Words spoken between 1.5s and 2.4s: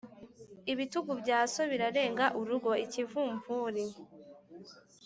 so birarenga